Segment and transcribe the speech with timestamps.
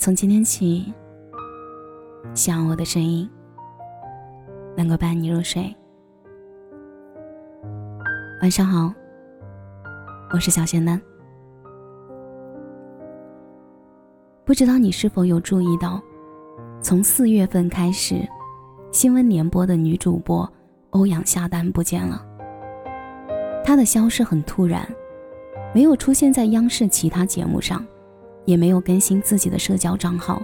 [0.00, 0.94] 从今天起，
[2.32, 3.28] 希望我的声音
[4.76, 5.74] 能够伴你入睡。
[8.40, 8.94] 晚上好，
[10.32, 11.02] 我是小仙丹。
[14.44, 16.00] 不知道你是否有注意到，
[16.80, 18.20] 从四月份开始，
[18.92, 20.48] 新闻联播的女主播
[20.90, 22.24] 欧阳夏丹不见了。
[23.64, 24.88] 她的消失很突然，
[25.74, 27.84] 没有出现在央视其他节目上，
[28.48, 30.40] 也没有更新自己的社交账号，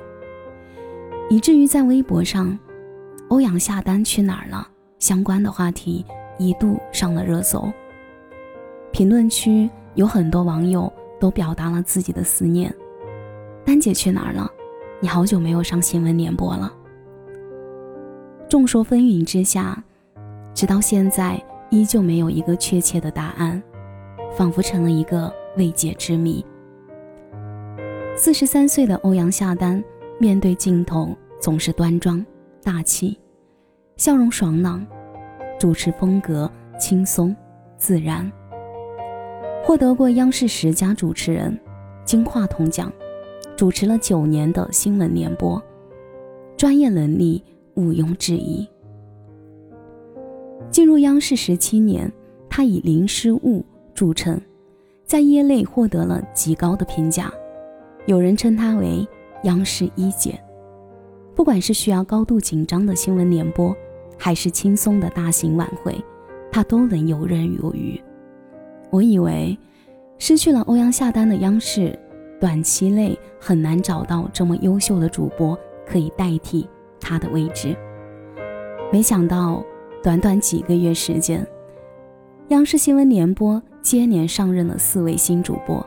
[1.31, 2.57] 以至于在微博上
[3.29, 4.69] ，“欧阳夏丹去哪儿了”
[5.01, 6.05] 相关的话题
[6.39, 7.67] 一度上了热搜。
[8.93, 12.71] 评论区有很多网友都表达了自己的思念。
[13.65, 14.51] 丹姐去哪儿了？
[15.01, 16.71] 你好久没有上新闻联播了。
[18.51, 19.83] 众说纷纭之下，
[20.53, 23.63] 直到现在依旧没有一个确切的答案，
[24.37, 26.45] 仿佛成了一个未解之谜。
[28.17, 29.83] 四十三岁的欧阳夏丹
[30.21, 31.09] 面对镜头
[31.41, 32.25] 总是端庄
[32.63, 33.19] 大气，
[33.97, 34.87] 笑容爽朗，
[35.59, 36.49] 主持风格
[36.79, 37.35] 轻松
[37.77, 38.31] 自然，
[39.65, 41.59] 获得过央视十佳主持人
[42.05, 42.91] 金话筒奖。
[43.57, 45.63] 主持了九年的新闻联播，
[46.57, 47.43] 专业能力
[47.75, 48.69] 毋庸置疑。
[50.71, 52.11] 进入央视十七年，
[52.49, 54.41] 他以零失误著称，
[55.05, 57.33] 在业内获得了极高的评价。
[58.07, 59.07] 有人称他为
[59.45, 60.39] “央视一姐”。
[61.35, 63.75] 不管是需要高度紧张的新闻联播，
[64.19, 65.95] 还是轻松的大型晚会，
[66.53, 68.01] 他都能游刃有余。
[68.91, 69.59] 我以为，
[70.19, 71.99] 失去了欧阳夏丹的央视。
[72.41, 76.69] 短期内很难找到这么优秀的主播可以代替
[77.01, 77.75] 他的位置。
[78.93, 79.65] 没想到，
[80.03, 81.47] 短短几个月时间，
[82.49, 85.85] 央视新闻联播接连上任了四位新主播，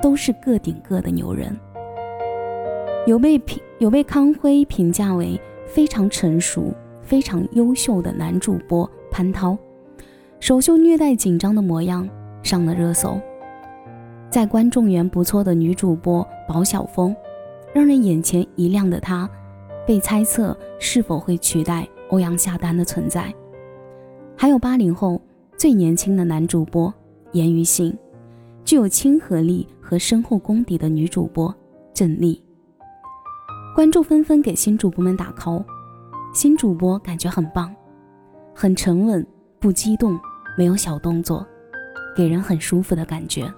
[0.00, 1.54] 都是个顶个的牛人。
[3.06, 9.56] 有被评有被康辉评价为非常成熟、非常优秀的男主播潘涛，
[10.40, 12.08] 首秀虐待紧张的模样
[12.42, 13.18] 上了热搜。
[14.30, 17.16] 在观众缘不错的女主播宝晓峰，
[17.72, 19.28] 让人眼前一亮的她，
[19.86, 23.32] 被猜测是否会取代欧阳夏丹的存在。
[24.36, 25.18] 还有八零后
[25.56, 26.92] 最年轻的男主播
[27.32, 27.96] 严于信，
[28.68, 31.54] 具有亲和力和深厚功底的女主播
[31.94, 32.38] 郑丽。
[33.74, 35.64] 观众纷纷给新主播们打 call，
[36.34, 37.74] 新主播感觉很棒，
[38.54, 39.26] 很沉稳，
[39.58, 40.20] 不激动，
[40.54, 41.46] 没有小动作，
[42.14, 43.50] 给人很舒服的感觉。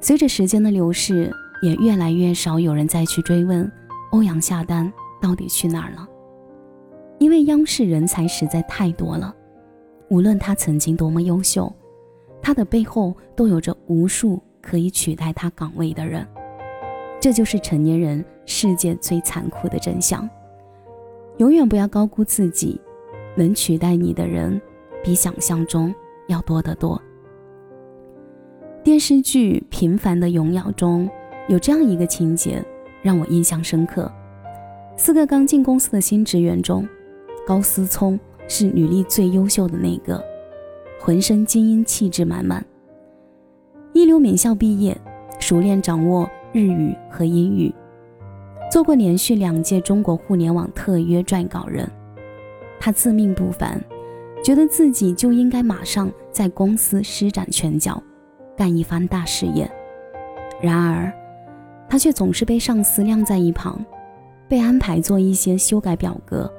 [0.00, 1.32] 随着时间的流逝，
[1.62, 3.68] 也越来越少有人再去追问
[4.12, 4.88] 欧阳夏丹
[5.20, 6.06] 到底去哪儿了，
[7.18, 9.34] 因为央视人才实在太多了，
[10.10, 11.74] 无论他曾经多么优秀，
[12.42, 16.26] 他的背后都有着无数可以取代他岗位的人，
[17.20, 20.28] 这就是成年人世界最残酷的真相。
[21.38, 22.80] 永远不要高估自己，
[23.36, 24.60] 能取代你的人
[25.02, 25.94] 比想象中
[26.28, 27.00] 要多得多。
[28.82, 31.08] 电视剧《平凡的荣耀》中
[31.48, 32.64] 有这样一个情节
[33.02, 34.10] 让我印象深刻：
[34.96, 36.86] 四个刚进公司的新职员中，
[37.46, 38.18] 高思聪
[38.48, 40.22] 是履历最优秀的那个，
[41.00, 42.64] 浑身精英气质满满。
[43.94, 44.96] 一流名校毕业，
[45.38, 47.74] 熟练掌握日语和英语，
[48.70, 51.90] 做过连续两届中国互联网特约撰稿人。
[52.78, 53.82] 他自命不凡，
[54.44, 58.00] 觉得自己就应该马上在公司施展拳脚。
[58.56, 59.70] 干一番大事业，
[60.60, 61.10] 然而，
[61.88, 63.82] 他却总是被上司晾在一旁，
[64.46, 66.52] 被安排做一些修改表格、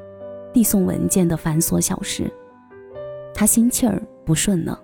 [0.52, 2.32] 递送文件的繁琐小事。
[3.36, 4.80] 他心气儿不顺了，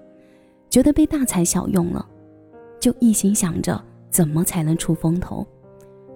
[0.69, 2.05] 觉得被大材小用了，
[2.79, 5.45] 就一心想着怎么才能出风头，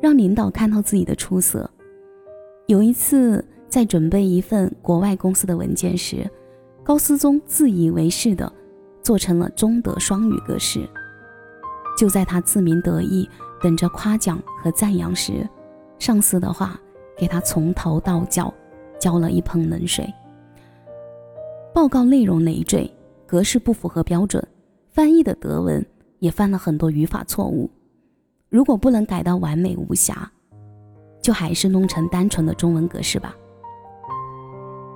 [0.01, 1.69] 让领导看到自己的出色。
[2.67, 6.29] 有一次，在准备一份国外公司的文件时，
[6.83, 8.51] 高思宗自以为是的。
[9.03, 10.87] 做成了中德双语格式。
[11.97, 13.27] 就在他自鸣得意，
[13.59, 15.49] 等着夸奖和赞扬时，
[15.97, 16.79] 上司的话
[17.17, 18.53] 给他从头到脚
[18.99, 20.07] 浇了一盆冷水。
[21.73, 22.87] 报告内容累赘，
[23.31, 24.45] 格式不符合标准，
[24.89, 25.85] 翻译的德文
[26.19, 27.71] 也犯了很多语法错误。
[28.49, 30.29] 如果不能改到完美无瑕，
[31.21, 33.33] 就还是弄成单纯的中文格式吧。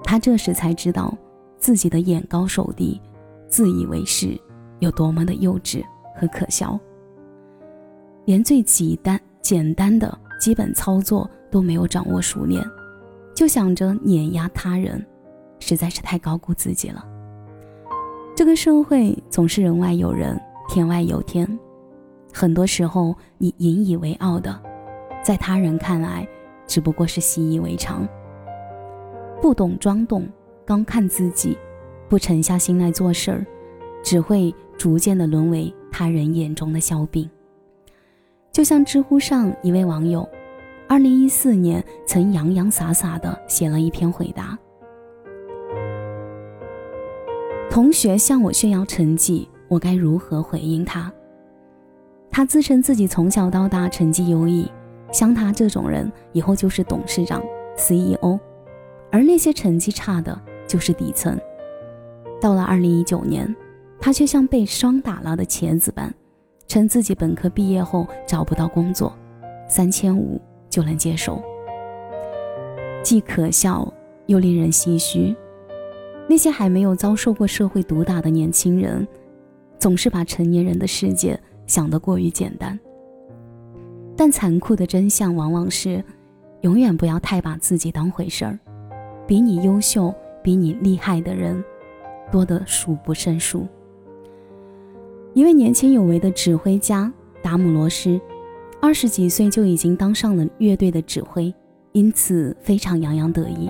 [0.04, 1.18] 他这时才知道
[1.58, 3.00] 自己的眼高手低。
[3.48, 4.38] 自以为是，
[4.80, 5.82] 有多么的幼稚
[6.14, 6.78] 和可笑，
[8.26, 12.62] 连最简单简单的基本操作都没有掌握熟练，
[13.34, 15.02] 就想着碾压他人，
[15.62, 17.15] 实在是太高估自己了。
[18.36, 20.38] 这个社会总是人外有人，
[20.68, 21.48] 天外有天，
[22.34, 24.62] 很多时候你引以为傲的，
[25.24, 26.28] 在他人看来
[26.68, 28.06] 只不过是习以为常。
[29.42, 30.28] 不懂装懂，
[30.66, 31.58] 高看自己，
[32.10, 33.46] 不沉下心来做事儿，
[34.04, 37.30] 只会逐渐的沦为他人眼中的笑柄。
[38.52, 40.28] 就像知乎上一位网友，
[40.90, 44.60] 二零一四年曾洋洋洒洒的写了一篇回答。
[47.76, 51.12] 同学向我炫耀成绩，我该如何回应他？
[52.32, 54.72] 他自称自己从小到大成绩优异，
[55.12, 57.44] 像他这种人以后就是董事长、
[57.76, 58.40] CEO，
[59.12, 61.38] 而那些成绩差的就是底层。
[62.40, 63.54] 到了二零一九年，
[64.00, 66.10] 他却像被霜打了的茄子般。
[66.68, 69.14] 称自己本科毕业后找不到工作，
[69.68, 70.40] 三千五
[70.70, 71.44] 就能接受，
[73.04, 73.92] 既可笑
[74.28, 75.36] 又令人唏嘘。
[76.28, 79.08] 那些还没有遭受过社会毒打的年轻人，
[79.78, 82.78] 总是把成年人的世界想得过于简单。
[84.18, 86.04] 但残酷的真相往往是，
[86.62, 88.58] 永远不要太把自己当回事儿。
[89.28, 91.64] 比你优秀、比你厉害的人，
[92.32, 93.68] 多得数不胜数。
[95.34, 97.12] 一位年轻有为的指挥家
[97.44, 98.20] 达姆罗斯，
[98.82, 101.54] 二十几岁就已经当上了乐队的指挥，
[101.92, 103.70] 因此非常洋洋得意。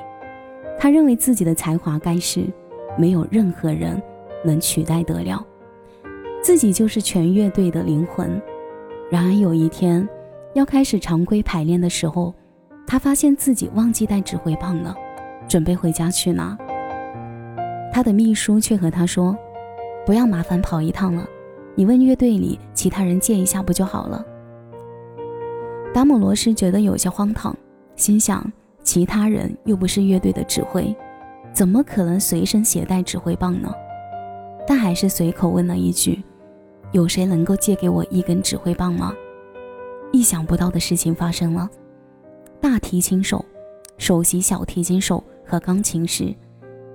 [0.85, 2.45] 他认为自己的才华盖世，
[2.95, 3.99] 没有任何人
[4.43, 5.43] 能取代得了，
[6.43, 8.39] 自己就是全乐队的灵魂。
[9.09, 10.07] 然而有一天，
[10.53, 12.31] 要开始常规排练的时候，
[12.85, 14.95] 他发现自己忘记带指挥棒了，
[15.47, 16.55] 准备回家去拿。
[17.91, 19.35] 他的秘书却和他说
[20.05, 21.27] ：“不要麻烦跑一趟了。”
[21.73, 24.23] 你问乐队里其他人借一下不就好了？
[25.91, 27.57] 达姆罗斯觉得有些荒唐，
[27.95, 28.45] 心想
[28.85, 30.95] 其他人又不是乐队的指挥，
[31.51, 33.69] 怎么可能随身携带指挥棒呢？
[34.67, 36.23] 但还是随口问了一句
[36.93, 39.11] ：“有谁能够借给我一根指挥棒吗？”
[40.13, 41.69] 意想不到的事情发生了，
[42.61, 43.43] 大提琴手、
[43.97, 46.33] 首席小提琴手和钢琴师，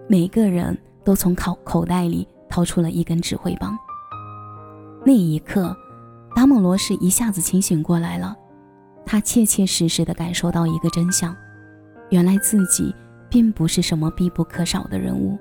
[0.07, 3.77] 每个人都从口口袋里掏出了一根指挥棒。
[5.05, 5.77] 那一刻，
[6.37, 8.35] 达蒙罗是一下子清醒过来了。
[9.05, 11.37] 他切切实实地感受到一个真相：
[12.11, 12.95] 原来自己
[13.29, 15.39] 并不是什么必不可少的人物。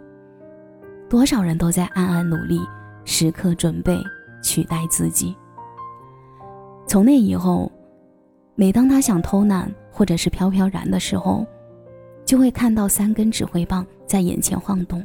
[1.09, 2.59] 多少人都在暗暗努力，
[3.03, 3.99] 时刻准备
[4.43, 5.35] 取代自己。
[6.87, 7.71] 从那以后，
[8.55, 11.45] 每当他想偷懒或者是飘飘然的时候，
[12.25, 15.03] 就会看到三根指挥棒在眼前晃动，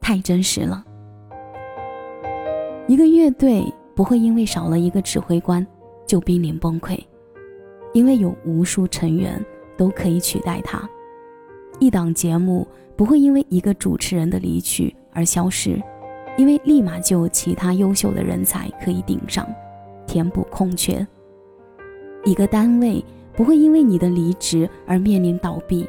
[0.00, 0.84] 太真实了。
[2.86, 3.64] 一个乐队
[3.94, 5.66] 不会因为少了一个指挥官
[6.06, 7.02] 就濒临崩溃，
[7.94, 9.42] 因为有无数成员
[9.76, 10.88] 都可以取代他。
[11.78, 12.66] 一档节目
[12.96, 15.80] 不会因为一个主持人的离去而消失，
[16.36, 19.46] 因为立马就有其他优秀的人才可以顶上，
[20.06, 21.06] 填补空缺。
[22.24, 23.04] 一个单位
[23.34, 25.86] 不会因为你的离职而面临倒闭，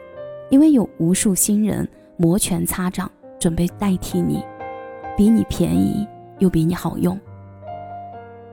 [0.49, 1.87] 因为有无数新人
[2.17, 3.09] 摩拳擦掌
[3.39, 4.43] 准备代替你，
[5.15, 6.07] 比你便宜。
[6.39, 7.17] 又比你好用，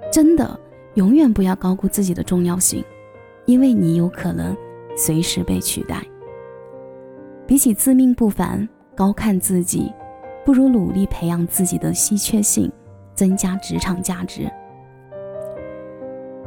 [0.08, 0.56] 真的
[0.94, 2.84] 永远不要高估自己的重要性，
[3.44, 4.56] 因为你有可能
[4.97, 6.03] 随时被取代。
[7.47, 9.93] 比起自命不凡、高看自己，
[10.44, 12.71] 不如努力培养自己的稀缺性，
[13.15, 14.51] 增加职场价值。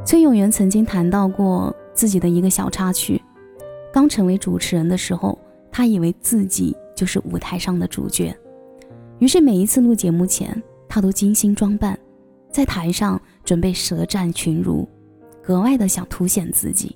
[0.05, 3.21] 崔永元曾经谈到过自己的一个小插曲：
[3.91, 5.37] 刚成为主持人的时候，
[5.71, 8.35] 他以为自己就是舞台上的主角，
[9.19, 10.61] 于是每一次录节目前。
[10.87, 11.99] 他都精心装扮，
[12.49, 14.87] 在台上准备舌战群儒，
[15.41, 16.95] 格外的想凸显自己。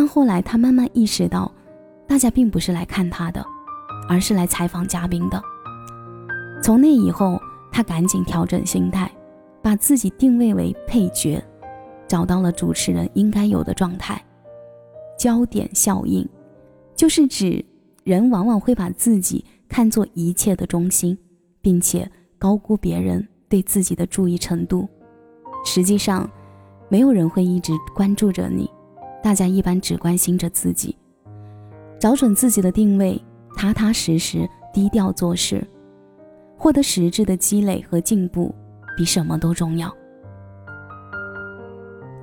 [0.00, 1.52] 但后来他慢慢意识到，
[2.06, 3.44] 大家并不是来看他的，
[4.08, 5.42] 而是来采访嘉宾的。
[6.62, 7.36] 从那以后，
[7.72, 9.10] 他赶紧调整心态，
[9.60, 11.42] 把自己定位为配角，
[12.06, 14.24] 找到了主持人应该有的状态。
[15.18, 16.24] 焦点效应，
[16.94, 17.64] 就是指
[18.04, 21.18] 人往往会把自己看作一切的中心，
[21.60, 22.08] 并且。
[22.38, 24.88] 高估别人对自己的注意程度，
[25.64, 26.30] 实际上，
[26.88, 28.70] 没有人会一直关注着你，
[29.22, 30.96] 大家一般只关心着自己。
[31.98, 33.20] 找准自己的定位，
[33.56, 35.66] 踏踏实实、低调做事，
[36.56, 38.54] 获得实质的积累和进步，
[38.96, 39.92] 比什么都重要。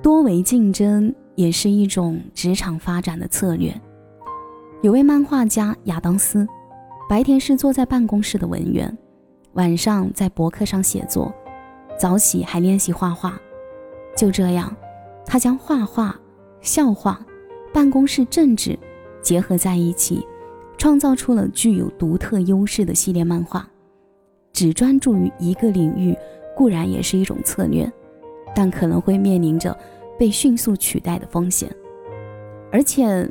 [0.02, 3.74] 多维竞争也是一种职场发展的策略。
[4.82, 6.46] 有位漫画家亚当斯，
[7.08, 8.96] 白天是坐在办公室的文员。
[9.54, 11.34] 晚上在博客上写作，
[11.98, 13.38] 早起还练习画画。
[14.16, 14.74] 就这样，
[15.24, 16.14] 他将画画、
[16.66, 17.24] 笑话、
[17.72, 18.76] 办公室政治
[19.22, 20.26] 结合在一起，
[20.76, 23.66] 创造出了具有独特优势的系列漫画。
[24.52, 26.16] 只专注于一个领域
[26.56, 27.90] 固然也是一种策略，
[28.54, 29.76] 但可能会面临着
[30.18, 31.70] 被迅速取代的风险，
[32.72, 33.30] 而且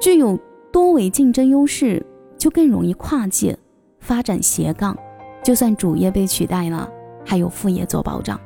[0.00, 0.38] 具有
[0.70, 2.04] 多维竞争优势，
[2.36, 3.58] 就更容易跨界
[3.98, 4.96] 发展斜杠。
[5.42, 6.88] 就算主业被取代了，
[7.24, 8.38] 还有副业做保障。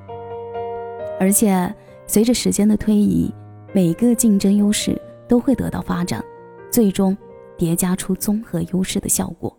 [1.20, 1.74] 而且
[2.06, 3.32] 随着时间的推移，
[3.72, 6.24] 每个竞争优势都会得到发展，
[6.70, 7.16] 最终
[7.56, 9.56] 叠加出综合优势的效果。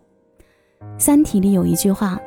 [0.98, 2.18] 《三体》里有一句话：“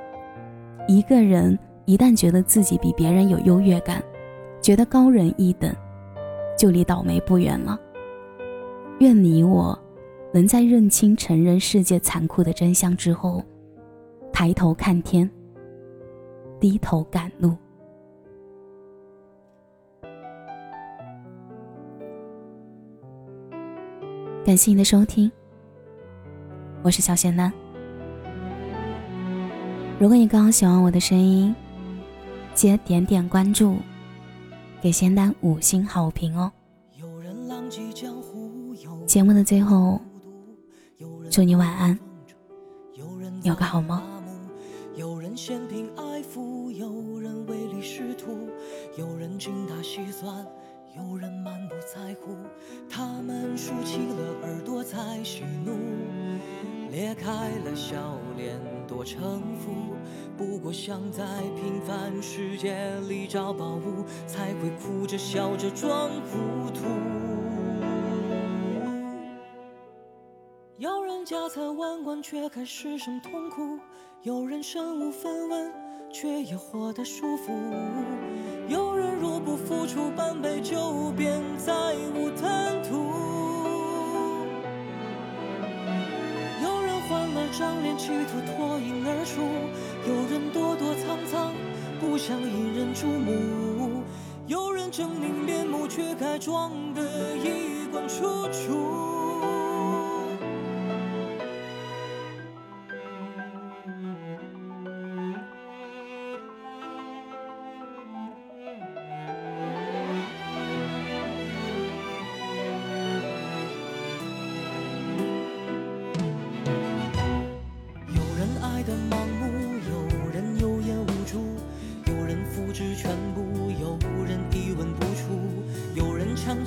[0.87, 4.03] 一个人。”一旦觉得自己比别人有优越感，
[4.61, 5.73] 觉得高人一等，
[6.59, 7.79] 就离倒霉不远了。
[8.99, 9.79] 愿你我
[10.33, 13.41] 能在认清、承认世界残酷的真相之后，
[14.33, 15.29] 抬头看天，
[16.59, 17.55] 低头赶路。
[24.47, 25.29] 感谢你的收听，
[26.81, 27.51] 我是小仙丹。
[29.99, 31.53] 如果你刚好喜欢我的声音，
[32.55, 33.75] 记得点点关注，
[34.81, 36.49] 给仙丹五星好评哦。
[39.05, 39.99] 节目的最后，
[41.29, 41.99] 祝你晚安，
[43.43, 44.01] 有个好梦。
[44.95, 48.47] 有人嫌贫爱富，有人唯利是图，
[48.97, 50.33] 有人精打细算，
[50.95, 52.35] 有人满不在乎。
[52.89, 55.75] 他们竖起了耳朵在喜怒，
[56.89, 59.71] 裂开了笑脸多城府。
[60.37, 61.23] 不过想在
[61.55, 66.85] 平凡世界里找宝物，才会哭着笑着装糊涂。
[70.77, 73.79] 有人家财万贯却还失声痛哭，
[74.21, 75.73] 有人身无分文
[76.11, 77.51] 却也活得舒服。
[78.67, 81.73] 有人若不付出半杯酒，便再
[82.13, 83.13] 无贪图。
[86.63, 89.41] 有人换了张脸，企图脱颖而出。
[90.07, 91.53] 有人躲躲藏藏，
[91.99, 94.03] 不想引人注目；
[94.45, 97.01] 有人狰狞面目，却该装得
[97.37, 98.86] 衣冠楚楚。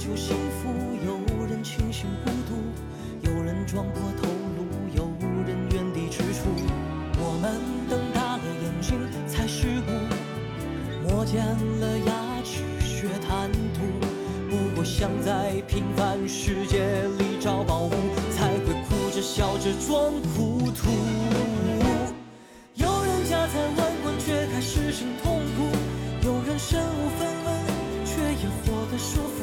[0.01, 0.73] 求幸福，
[1.05, 2.57] 有人清醒孤独，
[3.21, 4.27] 有人撞破头
[4.57, 4.65] 颅，
[4.97, 5.05] 有
[5.47, 6.49] 人原地踟蹰。
[7.19, 8.97] 我们瞪大了眼睛
[9.29, 13.83] 才失误，磨尖了牙齿学贪图。
[14.49, 17.91] 不过想在平凡世界里找宝物，
[18.35, 20.89] 才会哭着笑着装糊涂。
[22.73, 25.69] 有人家财万贯却开始声痛苦，
[26.25, 27.53] 有人身无分文
[28.07, 29.40] 却也活得舒服。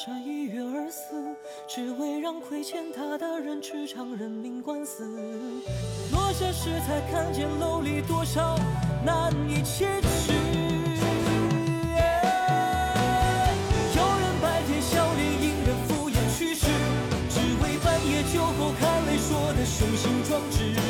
[0.00, 1.14] 高楼大厦，一跃而死。
[1.68, 5.04] 只为让亏欠他的人吃场人命官司，
[6.12, 8.58] 落下时才看见楼里多少
[9.04, 10.32] 难以启齿。
[13.94, 16.66] 有人白天笑脸迎人敷衍去世，
[17.28, 20.89] 只为半夜酒后看泪说的雄心壮志。